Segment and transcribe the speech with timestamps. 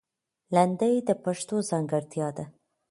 [0.55, 2.45] لندۍ د پښتو ځانګړتیا ده